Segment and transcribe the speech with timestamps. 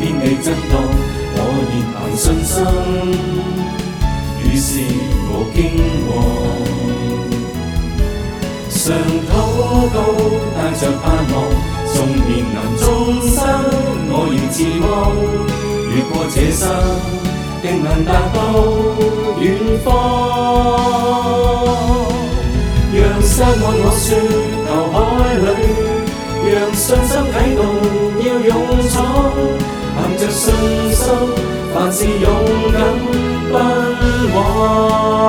[0.00, 0.54] 遍地震盪，
[1.36, 1.38] 我
[1.70, 2.52] 仍憑信心，
[4.42, 4.68] 遇事
[5.28, 5.56] 無驚
[6.08, 6.10] 惶。
[8.68, 8.78] 常
[9.30, 9.32] 禱
[9.94, 9.96] 告，
[10.56, 11.32] 帶着盼望，
[11.92, 11.94] 縱
[12.26, 12.84] 面臨眾
[13.30, 13.38] 生，
[14.10, 14.84] 我仍自望，
[15.92, 16.64] 越過這生，
[17.62, 18.38] 定能達到
[19.38, 19.42] 遠
[19.84, 19.86] 方。
[22.92, 24.53] 讓失望我説。
[26.84, 27.64] 信心启动，
[28.20, 28.54] 要勇
[28.90, 29.06] 闯，
[29.96, 30.52] 凭着信
[30.92, 31.14] 心，
[31.72, 32.30] 凡事勇
[32.74, 32.82] 敢
[33.50, 33.64] 奔
[34.34, 35.24] 往。